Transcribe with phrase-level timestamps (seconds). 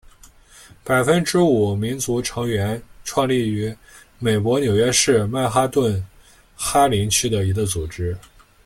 [0.83, 3.71] 百分之五民族成员创立于
[4.17, 6.03] 美国纽约市曼哈顿
[6.55, 8.17] 哈林区的一个组织。